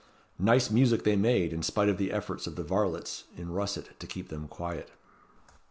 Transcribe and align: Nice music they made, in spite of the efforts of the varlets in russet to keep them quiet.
Nice 0.39 0.71
music 0.71 1.03
they 1.03 1.15
made, 1.15 1.53
in 1.53 1.61
spite 1.61 1.87
of 1.87 1.97
the 1.99 2.11
efforts 2.11 2.47
of 2.47 2.55
the 2.55 2.63
varlets 2.63 3.25
in 3.37 3.51
russet 3.51 3.99
to 3.99 4.07
keep 4.07 4.29
them 4.29 4.47
quiet. 4.47 4.89